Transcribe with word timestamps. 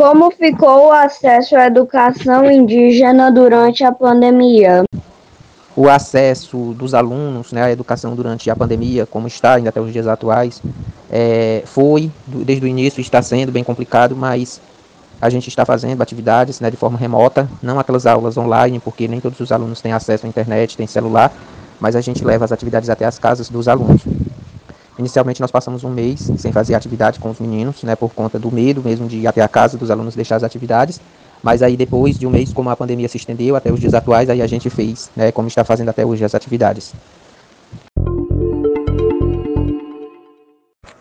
Como 0.00 0.30
ficou 0.30 0.86
o 0.86 0.92
acesso 0.92 1.54
à 1.54 1.66
educação 1.66 2.50
indígena 2.50 3.30
durante 3.30 3.84
a 3.84 3.92
pandemia? 3.92 4.84
O 5.76 5.90
acesso 5.90 6.72
dos 6.72 6.94
alunos 6.94 7.52
né, 7.52 7.64
à 7.64 7.70
educação 7.70 8.14
durante 8.14 8.48
a 8.50 8.56
pandemia, 8.56 9.04
como 9.04 9.28
está 9.28 9.56
ainda 9.56 9.68
até 9.68 9.78
os 9.78 9.92
dias 9.92 10.06
atuais, 10.06 10.62
é, 11.12 11.62
foi, 11.66 12.10
desde 12.26 12.64
o 12.64 12.66
início, 12.66 12.98
está 12.98 13.20
sendo 13.20 13.52
bem 13.52 13.62
complicado, 13.62 14.16
mas 14.16 14.58
a 15.20 15.28
gente 15.28 15.48
está 15.48 15.66
fazendo 15.66 16.00
atividades 16.00 16.60
né, 16.60 16.70
de 16.70 16.78
forma 16.78 16.96
remota, 16.96 17.46
não 17.62 17.78
aquelas 17.78 18.06
aulas 18.06 18.38
online, 18.38 18.80
porque 18.80 19.06
nem 19.06 19.20
todos 19.20 19.38
os 19.38 19.52
alunos 19.52 19.82
têm 19.82 19.92
acesso 19.92 20.24
à 20.24 20.28
internet, 20.30 20.78
têm 20.78 20.86
celular, 20.86 21.30
mas 21.78 21.94
a 21.94 22.00
gente 22.00 22.24
leva 22.24 22.46
as 22.46 22.52
atividades 22.52 22.88
até 22.88 23.04
as 23.04 23.18
casas 23.18 23.50
dos 23.50 23.68
alunos. 23.68 24.00
Inicialmente 25.00 25.40
nós 25.40 25.50
passamos 25.50 25.82
um 25.82 25.88
mês 25.88 26.30
sem 26.36 26.52
fazer 26.52 26.74
atividade 26.74 27.18
com 27.18 27.30
os 27.30 27.40
meninos, 27.40 27.82
né, 27.82 27.96
por 27.96 28.12
conta 28.12 28.38
do 28.38 28.52
medo 28.52 28.82
mesmo 28.84 29.08
de 29.08 29.20
ir 29.20 29.26
até 29.26 29.40
a 29.40 29.48
casa 29.48 29.78
dos 29.78 29.90
alunos 29.90 30.14
deixar 30.14 30.36
as 30.36 30.44
atividades. 30.44 31.00
Mas 31.42 31.62
aí 31.62 31.74
depois 31.74 32.18
de 32.18 32.26
um 32.26 32.30
mês, 32.30 32.52
como 32.52 32.68
a 32.68 32.76
pandemia 32.76 33.08
se 33.08 33.16
estendeu 33.16 33.56
até 33.56 33.72
os 33.72 33.80
dias 33.80 33.94
atuais, 33.94 34.28
aí 34.28 34.42
a 34.42 34.46
gente 34.46 34.68
fez, 34.68 35.10
né, 35.16 35.32
como 35.32 35.48
está 35.48 35.64
fazendo 35.64 35.88
até 35.88 36.04
hoje 36.04 36.22
as 36.22 36.34
atividades. 36.34 36.92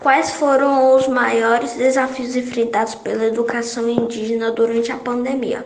Quais 0.00 0.32
foram 0.32 0.96
os 0.96 1.06
maiores 1.06 1.74
desafios 1.74 2.34
enfrentados 2.34 2.96
pela 2.96 3.24
educação 3.24 3.88
indígena 3.88 4.50
durante 4.50 4.90
a 4.90 4.96
pandemia? 4.96 5.64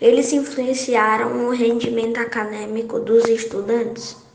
Eles 0.00 0.32
influenciaram 0.32 1.46
o 1.46 1.50
rendimento 1.50 2.16
acadêmico 2.16 2.98
dos 2.98 3.28
estudantes? 3.28 4.25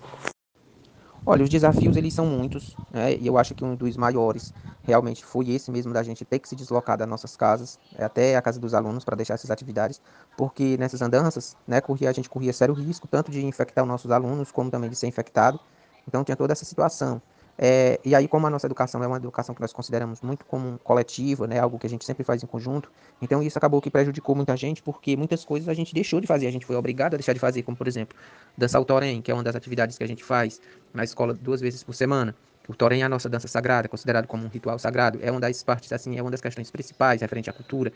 Olha, 1.32 1.44
os 1.44 1.50
desafios 1.50 1.96
eles 1.96 2.14
são 2.14 2.26
muitos, 2.26 2.78
né? 2.90 3.14
E 3.16 3.26
eu 3.26 3.38
acho 3.38 3.56
que 3.56 3.64
um 3.64 3.74
dos 3.76 3.96
maiores 3.96 4.52
realmente 4.84 5.24
foi 5.24 5.50
esse 5.52 5.72
mesmo 5.72 5.94
da 5.94 6.04
gente 6.04 6.26
ter 6.26 6.40
que 6.40 6.50
se 6.50 6.56
deslocar 6.58 6.98
das 6.98 7.08
nossas 7.08 7.38
casas 7.38 7.80
é, 7.96 8.04
até 8.04 8.36
a 8.36 8.42
casa 8.42 8.60
dos 8.60 8.74
alunos 8.74 9.06
para 9.06 9.16
deixar 9.16 9.36
essas 9.36 9.50
atividades, 9.52 10.02
porque 10.36 10.76
nessas 10.78 11.02
andanças, 11.02 11.56
né, 11.66 11.80
corria, 11.80 12.10
a 12.10 12.14
gente 12.14 12.30
corria 12.30 12.52
sério 12.52 12.74
risco 12.74 13.08
tanto 13.08 13.32
de 13.32 13.46
infectar 13.46 13.84
os 13.84 13.88
nossos 13.88 14.12
alunos 14.12 14.52
como 14.52 14.70
também 14.70 14.90
de 14.90 14.96
ser 14.98 15.08
infectado. 15.08 15.60
Então 16.08 16.24
tinha 16.24 16.36
toda 16.36 16.52
essa 16.54 16.66
situação. 16.66 17.22
É, 17.58 18.00
e 18.04 18.16
aí, 18.16 18.28
como 18.28 18.48
a 18.48 18.50
nossa 18.50 18.66
educação 18.66 19.04
é 19.04 19.08
uma 19.08 19.18
educação 19.18 19.54
que 19.54 19.62
nós 19.62 19.72
consideramos 19.72 20.22
muito 20.22 20.46
como 20.46 20.80
coletiva, 20.80 21.46
né, 21.46 21.60
algo 21.60 21.78
que 21.78 21.86
a 21.86 21.90
gente 21.90 22.06
sempre 22.06 22.24
faz 22.24 22.42
em 22.42 22.48
conjunto, 22.48 22.92
então 23.22 23.44
isso 23.44 23.58
acabou 23.58 23.82
que 23.82 23.92
prejudicou 23.92 24.36
muita 24.36 24.58
gente, 24.58 24.82
porque 24.82 25.16
muitas 25.16 25.46
coisas 25.46 25.70
a 25.70 25.74
gente 25.74 25.94
deixou 25.94 26.20
de 26.20 26.28
fazer, 26.28 26.48
a 26.48 26.52
gente 26.52 26.66
foi 26.66 26.76
obrigado 26.76 27.14
a 27.14 27.18
deixar 27.18 27.34
de 27.34 27.40
fazer, 27.40 27.62
como 27.62 27.78
por 27.78 27.88
exemplo, 27.88 28.18
dançar 28.58 28.82
o 28.82 28.86
torém, 28.86 29.22
que 29.22 29.30
é 29.30 29.34
uma 29.34 29.44
das 29.44 29.56
atividades 29.56 29.98
que 29.98 30.04
a 30.04 30.08
gente 30.08 30.24
faz 30.24 30.60
na 30.94 31.04
escola 31.04 31.34
duas 31.34 31.62
vezes 31.62 31.84
por 31.84 31.94
semana. 31.94 32.36
O 32.68 32.76
torém 32.76 33.02
é 33.02 33.06
a 33.06 33.10
nossa 33.10 33.28
dança 33.28 33.48
sagrada, 33.48 33.88
considerado 33.88 34.28
como 34.28 34.46
um 34.46 34.48
ritual 34.48 34.80
sagrado, 34.80 35.20
é 35.22 35.30
uma 35.32 35.40
das 35.40 35.62
partes, 35.62 35.92
assim, 35.92 36.18
é 36.18 36.22
uma 36.22 36.32
das 36.32 36.42
questões 36.42 36.72
principais 36.72 37.22
referente 37.22 37.50
à 37.50 37.54
cultura, 37.54 37.92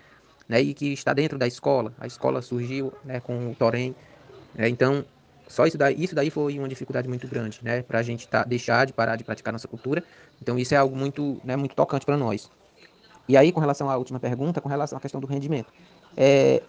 né, 0.47 0.61
e 0.61 0.73
que 0.73 0.93
está 0.93 1.13
dentro 1.13 1.37
da 1.37 1.47
escola. 1.47 1.93
A 1.99 2.05
escola 2.05 2.41
surgiu 2.41 2.93
né, 3.03 3.19
com 3.19 3.51
o 3.51 3.55
torém, 3.55 3.95
né, 4.53 4.69
então 4.69 5.05
só 5.47 5.65
isso 5.65 5.77
daí, 5.77 5.95
isso 5.97 6.15
daí 6.15 6.29
foi 6.29 6.57
uma 6.57 6.67
dificuldade 6.67 7.07
muito 7.07 7.27
grande, 7.27 7.59
né? 7.61 7.81
Para 7.81 7.99
a 7.99 8.03
gente 8.03 8.27
tá, 8.27 8.43
deixar 8.43 8.85
de 8.85 8.93
parar 8.93 9.15
de 9.15 9.23
praticar 9.23 9.51
nossa 9.51 9.67
cultura. 9.67 10.03
Então 10.41 10.57
isso 10.57 10.73
é 10.73 10.77
algo 10.77 10.95
muito, 10.95 11.39
né, 11.43 11.55
muito 11.55 11.75
tocante 11.75 12.05
para 12.05 12.17
nós. 12.17 12.49
E 13.27 13.35
aí, 13.35 13.51
com 13.51 13.59
relação 13.59 13.89
à 13.89 13.97
última 13.97 14.19
pergunta, 14.19 14.61
com 14.61 14.69
relação 14.69 14.97
à 14.97 15.01
questão 15.01 15.19
do 15.19 15.25
rendimento, 15.25 15.71
é, 16.15 16.61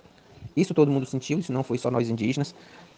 isso 0.56 0.72
todo 0.72 0.90
mundo 0.90 1.04
sentiu, 1.04 1.38
isso 1.38 1.52
não 1.52 1.62
foi 1.62 1.76
só 1.76 1.90
nós 1.90 2.08
indígenas, 2.08 2.54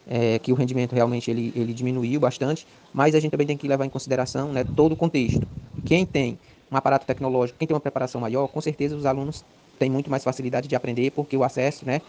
é, 0.06 0.38
que 0.38 0.52
o 0.52 0.54
rendimento 0.54 0.94
realmente 0.94 1.30
ele, 1.30 1.52
ele 1.54 1.74
diminuiu 1.74 2.20
bastante, 2.20 2.66
mas 2.92 3.14
a 3.14 3.20
gente 3.20 3.32
também 3.32 3.46
tem 3.46 3.56
que 3.56 3.66
levar 3.66 3.84
em 3.84 3.90
consideração 3.90 4.52
né, 4.52 4.64
todo 4.64 4.92
o 4.92 4.96
contexto. 4.96 5.46
Quem 5.84 6.06
tem 6.06 6.38
um 6.70 6.76
aparato 6.76 7.04
tecnológico, 7.04 7.58
quem 7.58 7.66
tem 7.66 7.74
uma 7.74 7.80
preparação 7.80 8.20
maior, 8.20 8.46
com 8.48 8.60
certeza 8.60 8.96
os 8.96 9.04
alunos 9.04 9.44
têm 9.78 9.90
muito 9.90 10.10
mais 10.10 10.22
facilidade 10.22 10.68
de 10.68 10.76
aprender, 10.76 11.10
porque 11.10 11.36
o 11.36 11.42
acesso 11.42 11.84
né, 11.84 12.00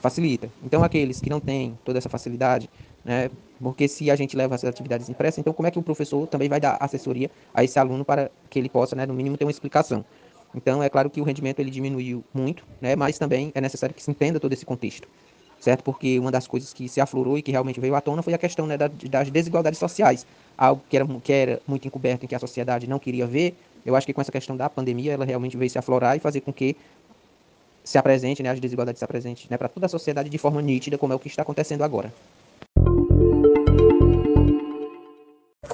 facilita. 0.00 0.50
Então, 0.62 0.82
aqueles 0.82 1.20
que 1.20 1.30
não 1.30 1.40
têm 1.40 1.78
toda 1.84 1.98
essa 1.98 2.08
facilidade, 2.08 2.68
né? 3.08 3.30
Porque 3.58 3.88
se 3.88 4.10
a 4.10 4.14
gente 4.14 4.36
leva 4.36 4.54
essas 4.54 4.68
atividades 4.68 5.08
impressas, 5.08 5.38
então 5.38 5.52
como 5.54 5.66
é 5.66 5.70
que 5.70 5.78
o 5.78 5.82
professor 5.82 6.26
também 6.26 6.46
vai 6.46 6.60
dar 6.60 6.76
assessoria 6.78 7.30
a 7.54 7.64
esse 7.64 7.78
aluno 7.78 8.04
para 8.04 8.30
que 8.50 8.58
ele 8.58 8.68
possa, 8.68 8.94
né, 8.94 9.06
no 9.06 9.14
mínimo, 9.14 9.36
ter 9.38 9.46
uma 9.46 9.50
explicação? 9.50 10.04
Então, 10.54 10.82
é 10.82 10.88
claro 10.90 11.08
que 11.08 11.20
o 11.20 11.24
rendimento 11.24 11.58
ele 11.58 11.70
diminuiu 11.70 12.22
muito, 12.32 12.64
né? 12.80 12.94
Mas 12.94 13.18
também 13.18 13.50
é 13.54 13.60
necessário 13.60 13.94
que 13.94 14.02
se 14.02 14.10
entenda 14.10 14.38
todo 14.38 14.52
esse 14.52 14.64
contexto, 14.64 15.08
certo? 15.58 15.82
Porque 15.82 16.18
uma 16.18 16.30
das 16.30 16.46
coisas 16.46 16.72
que 16.72 16.88
se 16.88 17.00
aflorou 17.00 17.38
e 17.38 17.42
que 17.42 17.50
realmente 17.50 17.80
veio 17.80 17.94
à 17.94 18.00
tona 18.00 18.22
foi 18.22 18.34
a 18.34 18.38
questão 18.38 18.66
né, 18.66 18.76
das 18.76 19.30
desigualdades 19.30 19.78
sociais, 19.78 20.26
algo 20.56 20.82
que 20.88 20.96
era, 20.96 21.06
que 21.22 21.32
era 21.32 21.62
muito 21.66 21.86
encoberto 21.86 22.24
e 22.24 22.28
que 22.28 22.34
a 22.34 22.38
sociedade 22.38 22.86
não 22.86 22.98
queria 22.98 23.26
ver. 23.26 23.54
Eu 23.84 23.96
acho 23.96 24.06
que 24.06 24.12
com 24.12 24.20
essa 24.20 24.32
questão 24.32 24.56
da 24.56 24.68
pandemia, 24.68 25.12
ela 25.12 25.24
realmente 25.24 25.56
veio 25.56 25.70
se 25.70 25.78
aflorar 25.78 26.16
e 26.16 26.20
fazer 26.20 26.40
com 26.42 26.52
que 26.52 26.76
se 27.84 27.96
apresente, 27.96 28.42
né, 28.42 28.50
as 28.50 28.60
desigualdades 28.60 28.98
se 28.98 29.04
apresentem 29.04 29.46
né, 29.50 29.56
para 29.56 29.68
toda 29.68 29.86
a 29.86 29.88
sociedade 29.88 30.28
de 30.28 30.38
forma 30.38 30.60
nítida, 30.60 30.98
como 30.98 31.12
é 31.12 31.16
o 31.16 31.18
que 31.18 31.28
está 31.28 31.42
acontecendo 31.42 31.82
agora. 31.82 32.12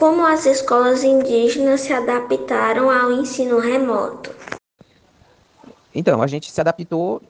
Como 0.05 0.27
as 0.27 0.45
escolas 0.45 1.03
indígenas 1.03 1.81
se 1.81 1.91
adaptaram 1.91 2.91
ao 2.91 3.11
ensino 3.11 3.59
remoto? 3.59 4.37
Então, 5.95 6.21
a 6.21 6.27
gente 6.27 6.53
se 6.53 6.61
adaptou 6.61 7.23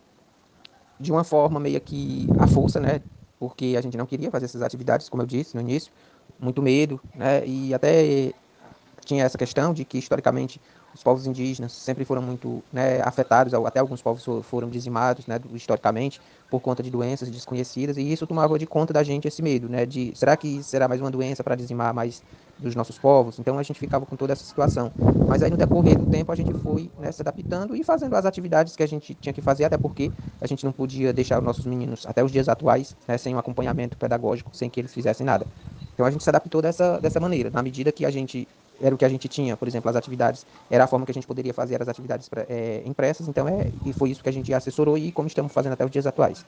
de 0.99 1.13
uma 1.13 1.23
forma 1.23 1.61
meio 1.61 1.81
que 1.81 2.27
à 2.37 2.49
força, 2.49 2.81
né? 2.81 3.01
Porque 3.39 3.77
a 3.79 3.81
gente 3.81 3.97
não 3.97 4.07
queria 4.07 4.29
fazer 4.29 4.47
essas 4.47 4.61
atividades, 4.61 5.09
como 5.09 5.23
eu 5.23 5.27
disse 5.27 5.55
no 5.55 5.61
início, 5.61 5.93
muito 6.37 6.61
medo, 6.61 7.01
né? 7.15 7.47
E 7.47 7.73
até 7.73 8.33
tinha 9.05 9.23
essa 9.23 9.39
questão 9.39 9.73
de 9.73 9.84
que 9.84 9.97
historicamente 9.97 10.61
os 10.93 11.03
povos 11.03 11.29
indígenas 11.29 11.73
sempre 11.73 12.05
foram 12.05 12.23
muito 12.23 12.61
né, 12.73 13.01
afetados, 13.03 13.55
até 13.55 13.79
alguns 13.79 14.03
povos 14.03 14.25
foram 14.45 14.69
dizimados 14.69 15.27
né, 15.27 15.39
historicamente 15.53 16.21
por 16.51 16.61
conta 16.61 16.83
de 16.83 16.91
doenças 16.91 17.29
desconhecidas, 17.29 17.97
e 17.97 18.13
isso 18.13 18.27
tomava 18.27 18.59
de 18.59 18.67
conta 18.67 18.93
da 18.93 19.03
gente 19.03 19.27
esse 19.27 19.43
medo, 19.43 19.69
né, 19.69 19.84
de 19.84 20.13
será 20.15 20.37
que 20.37 20.63
será 20.63 20.87
mais 20.87 21.01
uma 21.01 21.11
doença 21.11 21.43
para 21.43 21.57
dizimar 21.57 21.93
mais 21.93 22.23
dos 22.65 22.75
nossos 22.75 22.99
povos? 22.99 23.39
Então 23.39 23.59
a 23.59 23.63
gente 23.63 23.79
ficava 23.79 24.05
com 24.05 24.17
toda 24.17 24.33
essa 24.33 24.45
situação. 24.45 24.91
Mas 25.29 25.43
aí 25.43 25.51
no 25.51 25.57
decorrer 25.57 25.99
do 25.99 26.07
tempo 26.07 26.33
a 26.33 26.35
gente 26.35 26.53
foi 26.55 26.91
né, 26.99 27.13
se 27.13 27.23
adaptando 27.23 27.77
e 27.77 27.85
fazendo 27.85 28.15
as 28.15 28.27
atividades 28.27 28.75
que 28.75 28.83
a 28.83 28.89
gente 28.89 29.15
tinha 29.15 29.33
que 29.33 29.41
fazer, 29.41 29.65
até 29.65 29.77
porque 29.77 30.11
a 30.41 30.47
gente 30.47 30.65
não 30.65 30.73
podia 30.73 31.13
deixar 31.13 31.39
os 31.39 31.45
nossos 31.45 31.65
meninos 31.67 32.07
até 32.07 32.25
os 32.25 32.33
dias 32.33 32.49
atuais 32.49 32.97
né, 33.07 33.17
sem 33.17 33.35
um 33.35 33.39
acompanhamento 33.39 33.97
pedagógico, 33.97 34.51
sem 34.57 34.69
que 34.69 34.81
eles 34.81 34.93
fizessem 34.93 35.25
nada. 35.25 35.47
Então 35.93 36.05
a 36.05 36.11
gente 36.11 36.25
se 36.25 36.31
adaptou 36.31 36.61
dessa, 36.61 36.99
dessa 36.99 37.21
maneira, 37.21 37.51
na 37.51 37.63
medida 37.63 37.93
que 37.93 38.05
a 38.05 38.11
gente 38.11 38.49
era 38.83 38.95
o 38.95 38.99
que 38.99 39.05
a 39.05 39.09
gente 39.09 39.29
tinha, 39.29 39.57
por 39.57 39.69
exemplo, 39.69 39.89
as 39.89 39.97
atividades, 39.97 40.45
era 40.69 40.85
a 40.85 40.87
forma 40.87 41.07
que 41.07 41.13
a 41.13 41.15
gente 41.15 41.27
poderia 41.27 41.55
fazer 41.55 41.81
as 41.81 41.89
atividades 41.89 42.29
é, 42.49 42.83
impressas, 42.85 43.29
então 43.29 43.49
é, 43.49 43.71
e 43.87 43.93
foi 43.93 44.11
isso 44.11 44.23
que 44.23 44.29
a 44.29 44.33
gente 44.33 44.53
assessorou 44.53 44.99
e 44.99 45.13
como 45.13 45.29
estamos 45.29 45.53
fazendo 45.53 45.75
até 45.75 45.85
os 45.85 45.91
dias 45.91 46.07
atuais. 46.07 46.45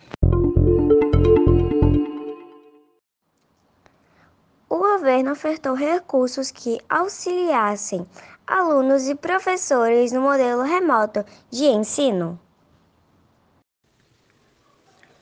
Governo 5.16 5.32
ofertou 5.32 5.74
recursos 5.74 6.50
que 6.50 6.78
auxiliassem 6.88 8.06
alunos 8.46 9.08
e 9.08 9.14
professores 9.14 10.12
no 10.12 10.20
modelo 10.20 10.62
remoto 10.62 11.24
de 11.50 11.64
ensino. 11.64 12.38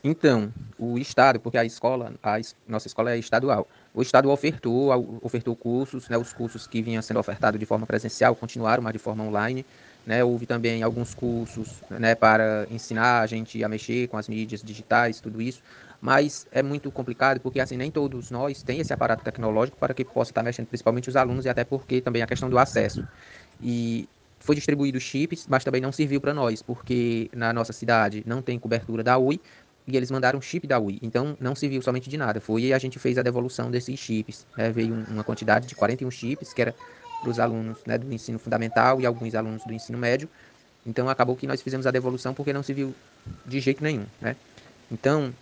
Então, 0.02 0.52
o 0.78 0.98
Estado, 0.98 1.38
porque 1.40 1.56
a 1.56 1.64
escola, 1.64 2.12
a 2.22 2.38
nossa 2.66 2.88
escola 2.88 3.12
é 3.12 3.18
estadual, 3.18 3.66
o 3.94 4.02
Estado 4.02 4.28
ofertou, 4.30 4.90
ofertou 5.22 5.54
cursos, 5.54 6.08
né, 6.08 6.18
os 6.18 6.32
cursos 6.32 6.66
que 6.66 6.82
vinham 6.82 7.00
sendo 7.00 7.20
ofertados 7.20 7.58
de 7.58 7.64
forma 7.64 7.86
presencial 7.86 8.34
continuaram, 8.34 8.82
mas 8.82 8.92
de 8.92 8.98
forma 8.98 9.22
online. 9.22 9.64
Né, 10.06 10.22
houve 10.22 10.44
também 10.44 10.82
alguns 10.82 11.14
cursos 11.14 11.80
né, 11.88 12.14
para 12.14 12.66
ensinar 12.70 13.22
a 13.22 13.26
gente 13.26 13.64
a 13.64 13.68
mexer 13.70 14.06
com 14.08 14.18
as 14.18 14.28
mídias 14.28 14.62
digitais, 14.62 15.18
tudo 15.18 15.40
isso. 15.40 15.62
Mas 16.04 16.46
é 16.52 16.62
muito 16.62 16.90
complicado 16.90 17.40
porque 17.40 17.58
assim 17.58 17.78
nem 17.78 17.90
todos 17.90 18.30
nós 18.30 18.62
têm 18.62 18.78
esse 18.78 18.92
aparato 18.92 19.24
tecnológico 19.24 19.78
para 19.78 19.94
que 19.94 20.04
possa 20.04 20.32
estar 20.32 20.42
mexendo, 20.42 20.66
principalmente 20.66 21.08
os 21.08 21.16
alunos 21.16 21.46
e 21.46 21.48
até 21.48 21.64
porque 21.64 21.98
também 22.02 22.20
a 22.20 22.26
questão 22.26 22.50
do 22.50 22.58
acesso. 22.58 23.08
E 23.58 24.06
foi 24.38 24.54
distribuído 24.54 25.00
chips, 25.00 25.46
mas 25.48 25.64
também 25.64 25.80
não 25.80 25.90
serviu 25.90 26.20
para 26.20 26.34
nós, 26.34 26.60
porque 26.60 27.30
na 27.32 27.54
nossa 27.54 27.72
cidade 27.72 28.22
não 28.26 28.42
tem 28.42 28.58
cobertura 28.58 29.02
da 29.02 29.16
UI, 29.16 29.40
e 29.86 29.96
eles 29.96 30.10
mandaram 30.10 30.42
chip 30.42 30.66
da 30.66 30.78
UI. 30.78 30.98
Então 31.00 31.38
não 31.40 31.54
se 31.54 31.66
viu 31.68 31.80
somente 31.80 32.10
de 32.10 32.18
nada. 32.18 32.38
Foi 32.38 32.64
e 32.64 32.74
a 32.74 32.78
gente 32.78 32.98
fez 32.98 33.16
a 33.16 33.22
devolução 33.22 33.70
desses 33.70 33.98
chips. 33.98 34.46
Né? 34.58 34.70
Veio 34.70 35.06
uma 35.08 35.24
quantidade 35.24 35.66
de 35.66 35.74
41 35.74 36.10
chips, 36.10 36.52
que 36.52 36.60
era 36.60 36.74
para 37.22 37.30
os 37.30 37.40
alunos 37.40 37.78
né, 37.86 37.96
do 37.96 38.12
ensino 38.12 38.38
fundamental 38.38 39.00
e 39.00 39.06
alguns 39.06 39.34
alunos 39.34 39.64
do 39.64 39.72
ensino 39.72 39.96
médio. 39.96 40.28
Então 40.84 41.08
acabou 41.08 41.34
que 41.34 41.46
nós 41.46 41.62
fizemos 41.62 41.86
a 41.86 41.90
devolução 41.90 42.34
porque 42.34 42.52
não 42.52 42.62
se 42.62 42.74
viu 42.74 42.94
de 43.46 43.58
jeito 43.58 43.82
nenhum. 43.82 44.04
Né? 44.20 44.36
Então, 44.92 45.32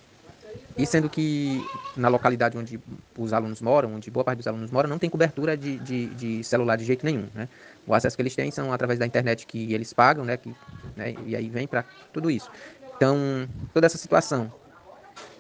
e 0.77 0.87
sendo 0.87 1.09
que 1.09 1.65
na 1.97 2.09
localidade 2.09 2.57
onde 2.57 2.81
os 3.19 3.33
alunos 3.33 3.61
moram, 3.61 3.95
onde 3.95 4.11
boa 4.11 4.25
parte 4.25 4.39
dos 4.39 4.47
alunos 4.47 4.71
moram, 4.71 4.89
não 4.89 4.99
tem 4.99 5.11
cobertura 5.11 5.57
de, 5.57 5.79
de, 5.79 6.07
de 6.07 6.45
celular 6.45 6.77
de 6.77 6.85
jeito 6.85 7.05
nenhum. 7.05 7.29
Né? 7.35 7.49
O 7.87 7.95
acesso 7.95 8.17
que 8.17 8.23
eles 8.23 8.35
têm 8.35 8.51
são 8.51 8.73
através 8.73 8.99
da 8.99 9.07
internet 9.07 9.47
que 9.47 9.73
eles 9.75 9.93
pagam, 9.93 10.25
né? 10.25 10.37
Que, 10.37 10.55
né? 10.97 11.15
e 11.27 11.37
aí 11.37 11.49
vem 11.49 11.67
para 11.67 11.85
tudo 12.13 12.31
isso. 12.31 12.51
Então, 12.97 13.49
toda 13.75 13.87
essa 13.87 13.99
situação. 13.99 14.51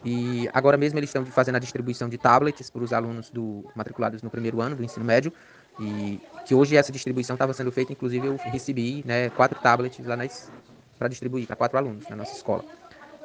E 0.05 0.50
agora 0.53 0.76
mesmo 0.76 0.99
eles 0.99 1.09
estão 1.09 1.25
fazendo 1.25 1.56
a 1.56 1.58
distribuição 1.58 2.08
de 2.08 2.19
tablets 2.19 2.69
para 2.69 2.82
os 2.82 2.93
alunos 2.93 3.31
do, 3.31 3.65
matriculados 3.75 4.20
no 4.23 4.29
primeiro 4.29 4.61
ano 4.61 4.76
do 4.76 4.85
ensino 4.85 5.05
médio. 5.05 5.32
E 5.81 6.20
que 6.44 6.55
hoje 6.55 6.76
essa 6.76 6.93
distribuição 6.93 7.35
estava 7.35 7.55
sendo 7.55 7.73
feita, 7.73 7.93
inclusive 7.93 8.26
eu 8.26 8.37
recebi 8.37 9.03
né, 9.06 9.31
quatro 9.31 9.58
tablets 9.61 10.05
lá 10.05 10.19
para 10.99 11.08
distribuir 11.08 11.47
para 11.47 11.56
quatro 11.56 11.79
alunos 11.79 12.06
na 12.08 12.17
nossa 12.17 12.35
escola. 12.37 12.65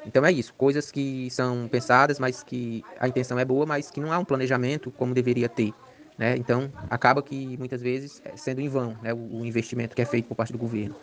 Então 0.05 0.25
é 0.25 0.31
isso, 0.31 0.53
coisas 0.55 0.91
que 0.91 1.29
são 1.31 1.67
pensadas, 1.69 2.19
mas 2.19 2.44
que 2.44 2.85
a 2.99 3.07
intenção 3.07 3.38
é 3.39 3.45
boa, 3.45 3.65
mas 3.65 3.91
que 3.91 3.99
não 3.99 4.11
há 4.11 4.19
um 4.19 4.25
planejamento 4.25 4.91
como 4.91 5.13
deveria 5.13 5.49
ter. 5.49 5.75
Né? 6.17 6.35
Então 6.38 6.73
acaba 6.89 7.21
que 7.21 7.57
muitas 7.57 7.81
vezes 7.81 8.19
é 8.23 8.35
sendo 8.38 8.61
em 8.61 8.69
vão 8.69 8.97
né, 9.01 9.13
o 9.13 9.45
investimento 9.45 9.95
que 9.95 10.01
é 10.01 10.05
feito 10.05 10.27
por 10.27 10.35
parte 10.35 10.51
do 10.53 10.57
governo. 10.59 10.95